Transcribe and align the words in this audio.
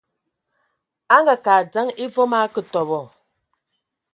A 1.15 1.17
ngaake 1.23 1.51
a 1.55 1.57
adzəŋ 1.61 1.87
e 2.03 2.05
voom 2.13 2.31
a 2.37 2.39
akǝ 2.45 2.61
tɔbɔ. 2.71 2.99